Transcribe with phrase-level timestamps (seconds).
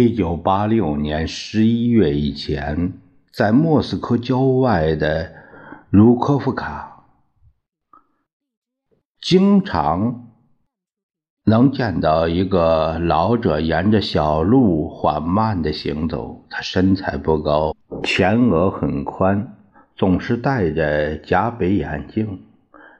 [0.00, 2.94] 一九八六年十一月以前，
[3.30, 5.30] 在莫斯科郊外的
[5.90, 7.04] 茹科夫卡，
[9.20, 10.30] 经常
[11.44, 16.46] 能见到一个老者沿着小路缓慢地行走。
[16.48, 19.54] 他身材不高，前额很宽，
[19.96, 22.40] 总是戴着夹北眼镜。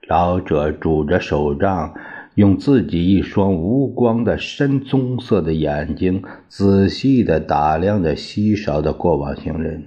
[0.06, 1.94] 老者拄着手杖。
[2.41, 9.84] 用自己一双无光的深棕色的眼睛，仔细地打量着稀少的过往行人，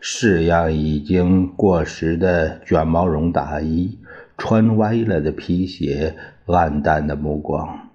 [0.00, 3.98] 式样已经过时的卷毛绒大衣，
[4.38, 6.14] 穿歪了的皮鞋，
[6.46, 7.88] 暗淡的目光，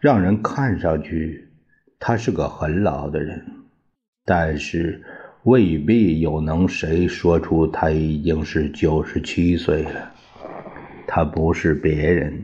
[0.00, 1.50] 让人看上去
[2.00, 3.44] 他是个很老的人，
[4.24, 5.00] 但是
[5.44, 10.10] 未必有能谁说出他已经是九十七岁了。
[11.06, 12.42] 他不是别人。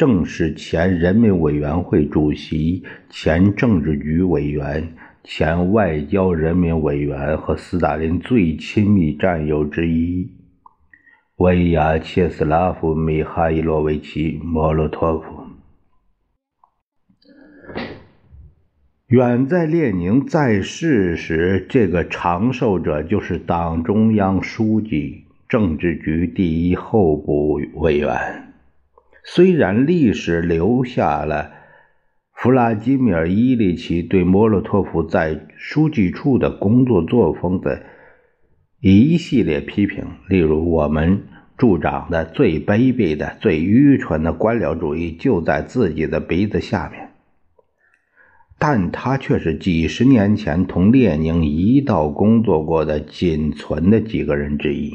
[0.00, 10.26] 正是前人民委员会主席、前政治局委员、前外交人民委员和斯大林最亲密战友之一——
[11.36, 15.26] 维亚切斯拉夫·米哈伊洛维奇·莫洛托夫。
[19.08, 28.49] 远在列宁在世时，这个长寿者就是党中央书记、政治局第一候补委员。
[29.32, 31.52] 虽然历史留下了
[32.34, 37.84] 弗拉基米尔·伊里奇对莫洛托夫在书记处的工作作风的
[38.80, 47.10] 一系列批评，例如我们助长的最卑鄙的、最愚蠢的官僚主义就在自己的鼻子下面，
[48.58, 54.90] 但他却是几十年前同列宁一道工作过的仅存的几个人之一。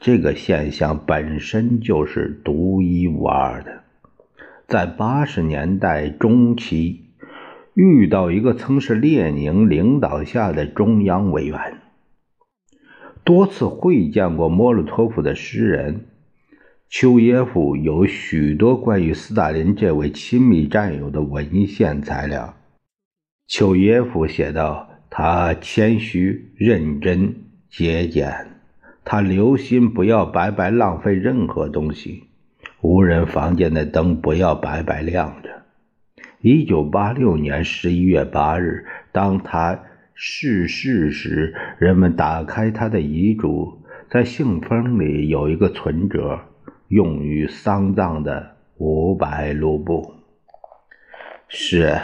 [0.00, 3.82] 这个现象本身就是独一无二的。
[4.66, 7.04] 在八十年代中期，
[7.74, 11.78] 遇到一个曾是列宁领导下的中央委员，
[13.24, 16.06] 多次会见过莫洛托夫的诗人
[16.88, 22.54] 丘耶夫，有许多关于斯大林这位亲密战友的文献材料。
[23.46, 27.34] 丘耶夫写道：“他谦虚、认真、
[27.68, 28.32] 节俭。”
[29.04, 32.24] 他留心不要白白浪费任何东西，
[32.80, 35.50] 无人房间的灯不要白白亮着。
[36.40, 39.80] 一九八六年十一月八日，当他
[40.14, 46.40] 逝世时，人们打开他的遗嘱，在信封里有一个存折，
[46.88, 50.14] 用于丧葬的五百卢布。
[51.48, 51.98] 是，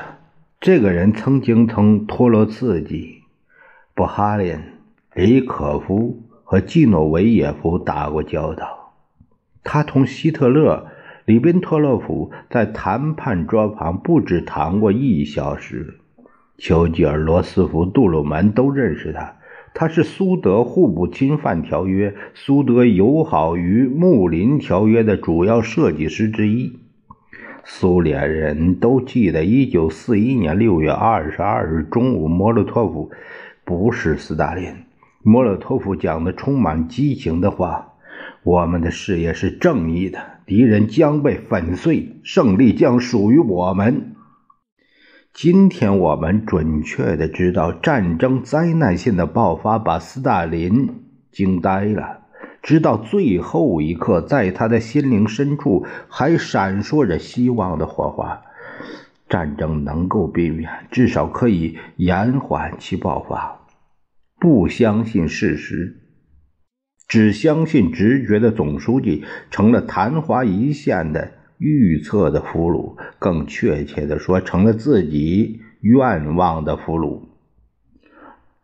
[0.61, 3.23] 这个人曾经同托洛茨基、
[3.95, 4.59] 布哈林、
[5.15, 6.23] 李可夫。
[6.49, 8.95] 和季诺维耶夫打过交道，
[9.65, 10.87] 他同希特勒、
[11.25, 15.99] 里宾托洛夫在谈判桌旁不止谈过一小时。
[16.57, 19.35] 丘吉尔、罗斯福、杜鲁门都认识他，
[19.75, 26.79] 他是苏德互不侵犯条约、苏德友好与睦邻条约的主要设计师之一。
[27.65, 33.11] 苏联人都记得1941年6月22日中午，莫洛托夫
[33.65, 34.86] 不是斯大林。
[35.29, 37.95] 莫洛托夫讲的充满激情的话
[38.47, 44.15] ：“我们的事业是正义的，敌人将被粉碎，胜利将属于我们。
[45.35, 50.95] 今天我们准确的知道，战争灾难性的爆发把斯大林
[51.33, 52.21] 惊呆了。
[52.63, 58.43] 直到最后一刻，在他的心灵深处还闪烁着希望的火花。
[59.29, 63.63] 战争能够避免，至少可以延缓其爆发。”
[64.39, 65.97] 不相信事实，
[67.09, 77.23] 只相信直觉的总书记成了昙花一现的预测的俘虏，更确切的说，成了自己愿望的俘虏。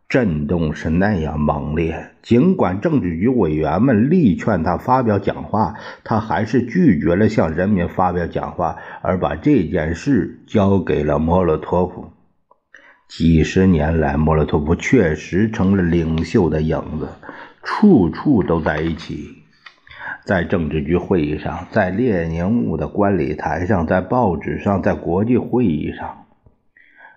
[0.07, 5.73] 震动是那样猛烈，尽管政治局委员们力劝他发表讲话，
[6.03, 12.11] 他还是拒绝了向人民发表讲话，而把这件事交给了莫洛托夫。
[13.07, 17.09] 几十年来，莫洛托夫确实成了领袖的影子，
[17.61, 19.43] 处处都在一起，
[20.25, 26.25] 在政治局会议上，在列宁墓的观礼台上，在报纸上，在国际会议上。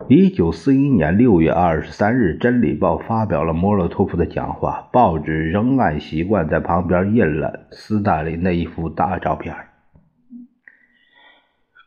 [0.08, 9.56] 一九四一年六月二十三日，《真理报》发表了莫洛托夫的讲话，报纸仍按习惯在旁边印了斯大林的一幅大照片。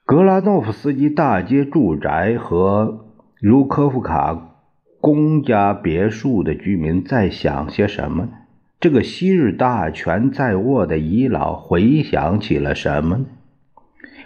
[0.05, 3.08] 格拉诺夫斯基大街住宅和
[3.41, 4.57] 茹科夫卡
[4.99, 8.29] 公家别墅的居民在想些什么呢？
[8.81, 13.25] 这个昔日大权在握的遗老回想起了什么呢？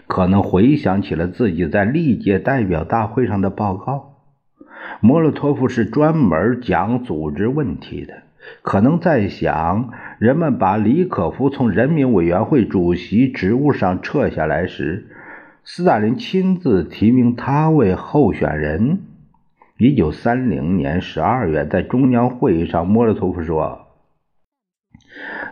[0.07, 4.15] 可能回想起了自己在历届代表大会上的报告。
[5.00, 8.24] 莫洛托夫是专门讲组织问题的，
[8.63, 15.06] 可能在想人们把李可夫从人民委员会主席职务上撤下来时，
[15.65, 19.00] 斯大林亲自提名他为候选人。
[19.77, 23.88] 一九三零年十二月，在中央会议上，莫洛托夫说。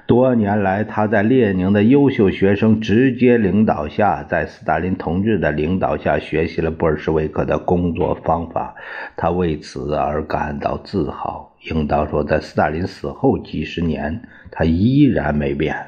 [0.07, 8.75] 多年来，他在列宁的优秀学生直接领导下，在斯大林同志的领导下学习了布尔什维克的工作方法。
[9.15, 11.55] 他为此而感到自豪。
[11.69, 15.87] 应当说，在斯大林死后几十年，他依然没变。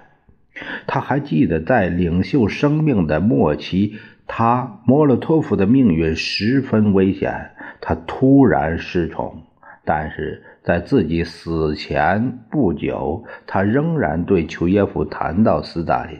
[0.85, 3.95] 他还记得，在领袖生命的末期，
[4.35, 9.43] 他莫洛托夫的命运十分危险，他突然失宠。
[9.85, 16.19] 但是在自己死前不久，他仍然对丘耶夫谈到斯大林。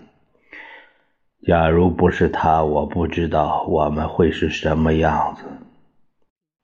[1.48, 5.46] 假如不是他，我不知道我们会是什么样子。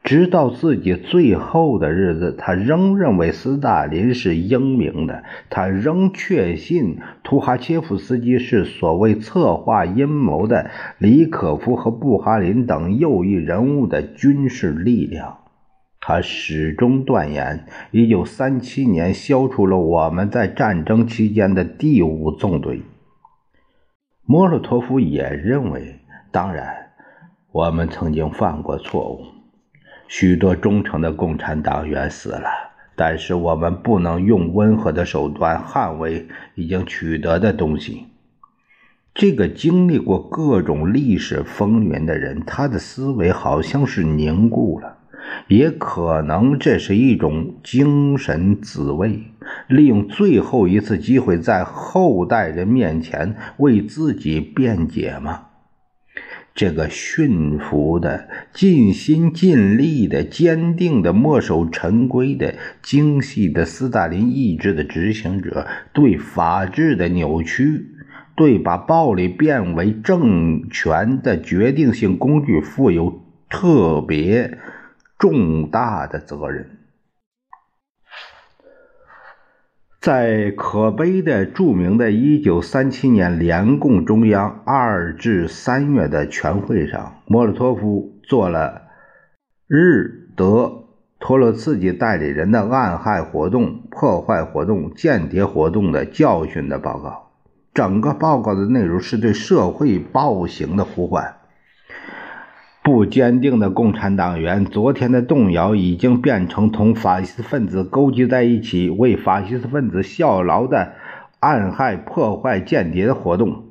[0.09, 15.41] 直到自己最后的日子，他仍认为斯大林是英明的，他仍确信图哈切夫斯基是所谓策划阴谋的李可夫和布哈林等右翼人物的军事力量。
[16.01, 22.81] 他始终断言，一九三七年消除了我们在战争期间的第五纵队。
[24.25, 25.99] 莫洛托夫也认为，
[26.31, 26.87] 当然，
[27.51, 29.21] 我们曾经犯过错误，
[30.11, 32.49] 许多忠诚的共产党员死了，
[32.95, 38.07] 但是我们不能用温和的手段捍卫已经取得的东西。
[39.13, 44.97] 这个经历过各种历史风云的人，他的思维好像是凝固了。
[45.47, 49.25] 也可能这是一种精神自卫，
[49.67, 55.48] 利用最后一次机会在后代人面前为自己辩解吗？
[56.59, 67.85] 这个驯服的、尽心尽力的、坚定的、墨守成规的、精细的斯大林意志的执行者，对法治的扭曲，
[68.35, 74.57] 对把暴力变为政权的决定性工具，负有特别。
[75.17, 76.78] 重大的责任，
[80.01, 88.83] 在可悲的、著名的1937年联共中央二至三月的全会上，莫洛托夫做了
[89.67, 90.85] 日德
[91.19, 97.31] 托洛茨基代理人的暗害活动、破坏活动、间谍活动的教训的报告。
[97.73, 101.38] 整个报告的内容是对社会暴行的呼唤。
[102.91, 110.93] 不坚定的共产党员，昨天的动摇已经变成同法西斯分子勾结在一起，为法西斯分子效劳的
[111.39, 113.65] 暗害、破坏、间谍的活动。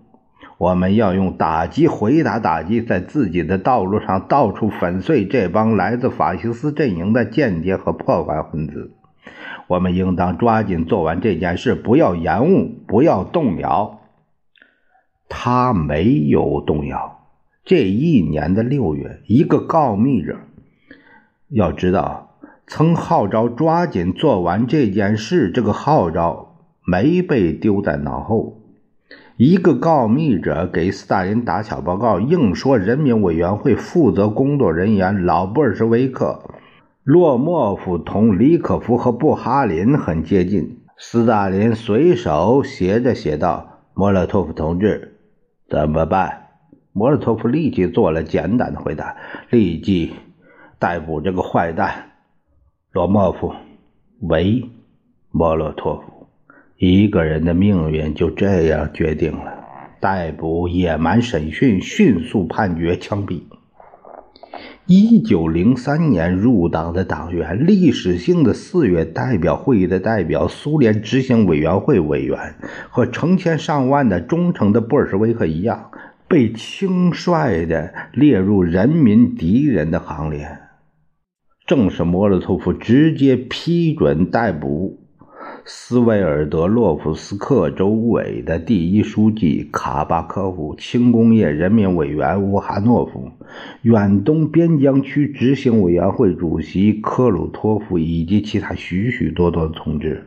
[0.57, 8.93] 我们要用打击回答打击，在自己的道路上到处粉碎这帮来自法西斯阵营的间谍和破坏分子。
[9.67, 13.99] 我们应当抓紧做完这件事，不要延误，不要动摇。
[15.29, 17.18] 他没有动摇。
[17.69, 20.39] 这一年的六月，一个告密者，
[21.51, 26.57] 要知道，曾号召抓紧做完这件事，这个号召
[26.87, 28.63] 没被丢在脑后。
[29.37, 36.41] 一个告密者给斯大林打小报告，硬说人民委员会负责工作人员老布尔什维克
[37.05, 40.79] 洛莫夫同李可夫和布哈林很接近。
[40.97, 45.19] 斯大林随手写着写道：“莫洛托夫同志，
[45.69, 46.45] 怎么办？”
[46.99, 49.17] 莫洛托夫立即做了简短的回答
[49.51, 50.15] ：“立即
[50.81, 52.11] 逮捕这个坏蛋
[52.91, 53.55] 罗莫夫。”
[54.21, 54.69] 喂，
[55.31, 56.27] 莫洛托夫，
[56.77, 59.55] 一个人的命运就这样决定了。
[60.01, 63.43] 逮捕、野蛮审讯、迅速判决、枪毙。
[64.87, 72.57] 一九零三年入党的党员，历史性的四月代表会议的代表，苏联执行委员会委员，
[72.91, 75.93] 和成千上万的忠诚的布尔什维克一样。
[76.29, 80.59] 被轻率地列入人民敌人的行列，
[81.67, 85.01] 正是莫洛托夫直接批准逮捕
[85.65, 93.31] 斯维尔德洛夫斯克州委的第一书记卡巴科夫、轻工业人民委员乌哈诺夫、
[93.81, 100.27] 远东边疆区执行委员会主席科鲁托夫以及其他许许多多的同志。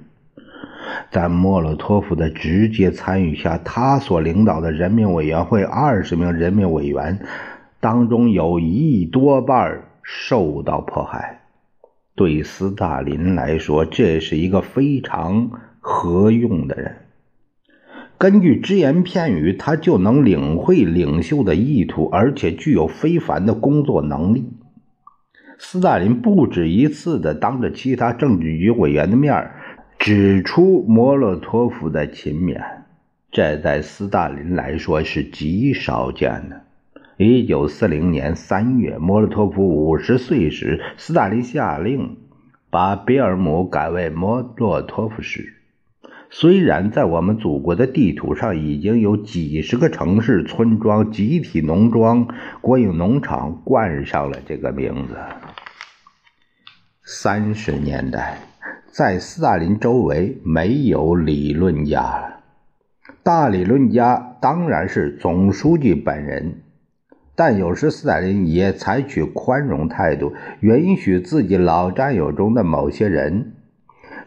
[1.09, 7.25] 在莫洛托夫的直接参与下，他所领导的人民委员会二十名人民委员
[7.79, 11.41] 当中有一多半受到迫害。
[12.13, 16.97] 对斯大林来说，这是一个非常合用的人。
[18.17, 24.53] 根据只言片语，他就能领会领袖的意图，而且具有非凡的工作能力。
[25.57, 29.51] 斯大林不止一次的当着其他政治局委员的面
[30.01, 32.59] 指出莫洛托夫的勤勉，
[33.31, 36.63] 这在斯大林来说是极少见的。
[37.17, 42.17] 一九四零年三月，莫洛托夫五十岁时，斯大林下令
[42.71, 45.53] 把比尔姆改为莫洛托夫市。
[46.31, 52.27] 虽然在我们祖国的地图上已经有几十个城市、村庄、集体农庄、
[52.61, 55.15] 国有农场冠上了这个名字。
[57.03, 58.39] 三十年代，
[58.91, 62.41] 在斯大林周围没有理论家了，
[63.23, 66.61] 大理论家当然是总书记本人。
[67.33, 73.53] 但有时斯大林也采取宽容态度，允许自己老战友中的某些人，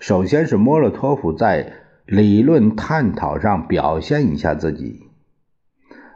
[0.00, 1.71] 首先是莫洛托夫，在
[2.06, 5.02] 理论探讨上表现一下自己。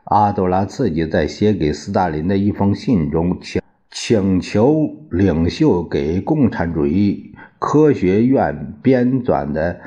[0.05, 9.81] 阿多拉自己在写给斯大林的一封信中，请请求领袖给共产主义科学院编纂的。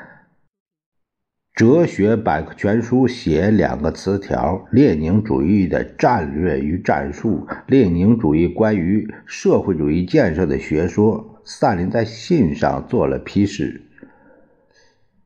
[1.53, 11.41] 哲学百科全书写两个词条：列宁主义的战略与战术，列宁主义关于社会主义建设的学说。
[11.43, 13.81] 斯大林在信上做了批示：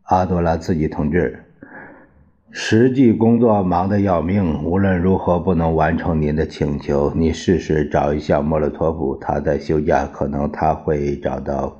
[0.04, 1.45] 阿多拉茨基同志，
[2.58, 7.12] 实际工作忙得要命，无论如何不能完成您的请求。
[7.14, 11.76] 你试试找一下莫洛托夫，他在休假，可能他会找到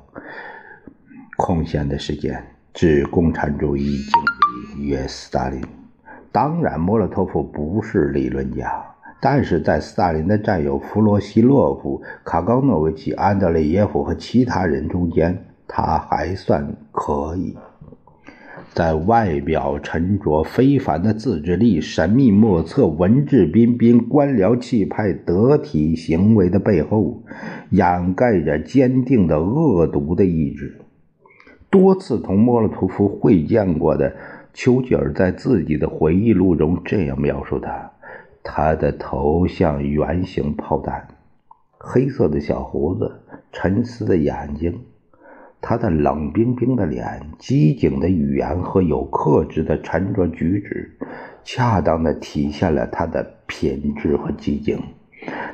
[1.38, 2.38] 空闲的时间。
[2.74, 5.62] 致共产主义敬礼，约斯大林。
[6.30, 8.70] 当然，莫洛托夫不是理论家，
[9.18, 17.56] 但是在斯大林的战友弗罗西洛夫、卡冈诺维奇、安德烈耶夫和其他人中间，他还算可以。
[18.76, 27.22] 在外表沉着、非凡的自制力、神秘莫测、文质彬彬、官僚气派、得体行为的背后，
[27.70, 30.76] 掩盖着坚定的恶毒的意志。
[31.70, 34.14] 多次同莫洛托夫会见过的
[34.52, 37.90] 丘吉尔在自己的回忆录中这样描述他：
[38.42, 41.08] 他的头像圆形炮弹，
[41.78, 43.10] 黑色的小胡子，
[43.52, 44.78] 沉思的眼睛，
[45.60, 50.96] 他的冷冰冰的脸，机警的语言和有克制的沉着举止，
[51.42, 54.80] 恰当的体现了他的品质和机警。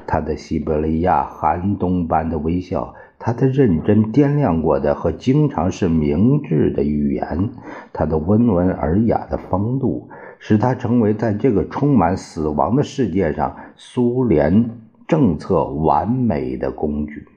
[0.06, 2.94] 他的西伯利亚寒冬般的微笑。
[3.24, 7.50] 他的认真掂量过的和经常是明智的语言，
[7.92, 10.08] 他的温文尔雅的风度，
[10.40, 14.70] 使他成为在这个充满死亡的世界上苏联
[15.06, 17.28] 政策完美的工具。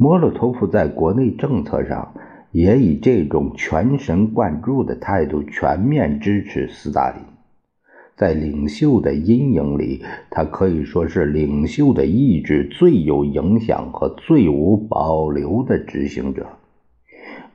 [0.00, 2.14] 莫洛托夫在国内政策上
[2.52, 7.20] 也以这种全神贯注的态度全面支持斯大林。
[8.16, 16.46] 在领袖的阴影里，他可以说是领袖的意志最有影响和最无保留的执行者。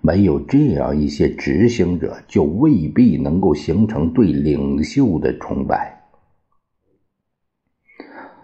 [0.02, 6.04] 没有这样一些执行者，就未必能够形成对领袖的崇拜。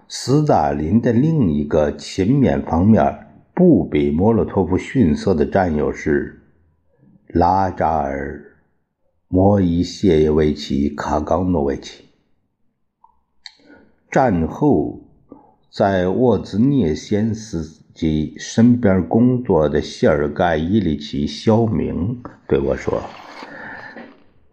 [0.08, 3.29] 斯大林的另一个勤勉方面，
[3.60, 6.44] 不比莫洛托夫逊色的战友是
[7.28, 8.38] 拉扎尔·
[9.28, 12.06] 莫伊谢耶维奇·卡冈诺维奇。
[14.10, 15.02] 战后，
[15.70, 23.04] 在沃兹涅先斯基身边工作的谢尔盖·伊里奇·肖明对我说：“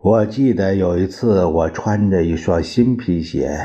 [0.03, 3.57] 我记得有一次，我穿着一双新皮鞋，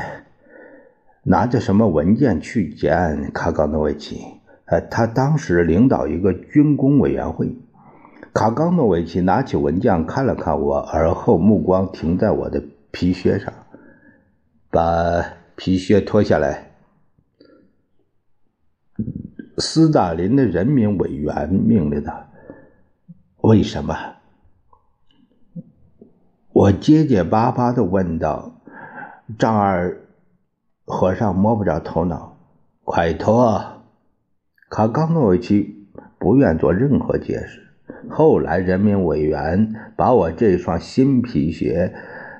[1.24, 4.40] 拿着什么文件去见卡冈诺维奇。
[4.80, 7.56] 他当时领导一个军工委员会。
[8.32, 13.52] 卡冈诺维奇拿起文件看了看我，而后目光停在我的皮靴上，
[14.70, 15.24] 把。”
[15.54, 16.72] 皮靴脱下来。
[19.58, 22.26] 斯大林的人民委员命令他
[23.42, 23.94] ：“为什么？”
[26.52, 28.54] 我结结巴巴的问道。
[29.38, 30.00] 丈二
[30.84, 32.36] 和尚摸不着头脑
[32.82, 33.62] ：“快脱！”
[34.72, 35.86] 卡冈诺维奇
[36.18, 37.60] 不愿做任何解释。
[38.08, 41.92] 后来人民委员把我这双新皮鞋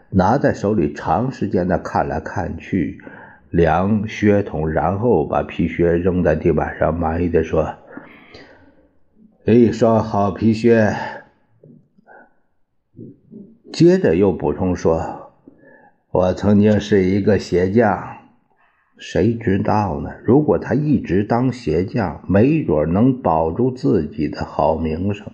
[0.08, 3.02] 拿在手里，长时间的看来看去，
[3.50, 7.74] 量靴筒，然后把皮靴扔在地板上，满意的说
[9.44, 10.90] ：“一双好皮靴。”
[13.70, 15.34] 接着又补充说
[16.10, 18.08] ：“我曾经是一个鞋匠。”
[19.04, 20.10] 谁知道呢？
[20.24, 25.26] 如果他一直当鞋匠，没准能保住自己的好名声。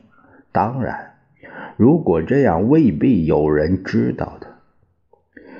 [0.50, 1.16] 当然，
[1.76, 4.46] 如果这样，未必有人知道的。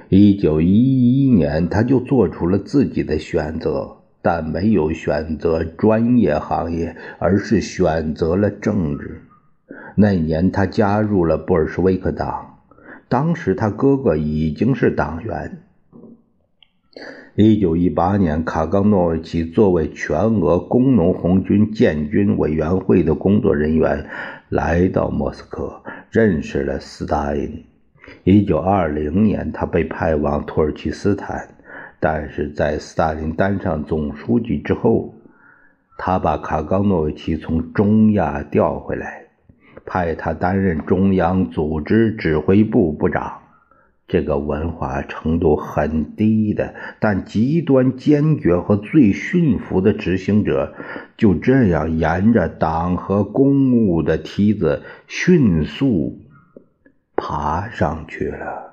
[0.09, 9.21] 一九一一年，他就做出了自己的选择，但没有选择专业行业，而是选择了政治。
[9.97, 12.57] 那年，他加入了布尔什维克党，
[13.07, 15.59] 当时他哥哥已经是党员。
[17.41, 24.05] 一九一八年，卡冈诺维奇作为全俄工农红军建军委员会的工作人员，
[24.49, 25.81] 来到莫斯科，
[26.11, 27.65] 认识了斯大林。
[28.25, 31.49] 一九二零年，他被派往土耳其斯坦，
[32.01, 35.15] 但是在斯大林当上总书记之后，
[35.97, 39.23] 他把卡冈诺维奇从中亚调回来，
[39.87, 43.33] 派他担任中央组织指挥部部长。
[44.09, 50.73] 这个文化程度很低的，但极端坚决和最驯服的执行者，
[51.19, 56.23] 就这样沿着党和公务的梯子迅速
[57.15, 58.68] 爬上去了。